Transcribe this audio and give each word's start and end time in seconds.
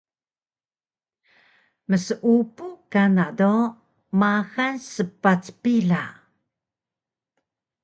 mseupu 1.89 2.67
kana 2.91 3.25
do 3.39 3.53
maxal 4.19 4.75
spac 4.93 5.43
pila 5.61 6.03